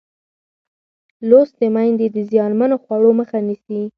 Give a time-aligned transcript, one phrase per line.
[1.29, 3.81] لوستې میندې د زیانمنو خوړو مخه نیسي.